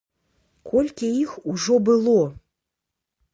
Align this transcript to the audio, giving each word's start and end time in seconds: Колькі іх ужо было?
Колькі 0.69 1.09
іх 1.23 1.35
ужо 1.53 1.77
было? 1.91 2.17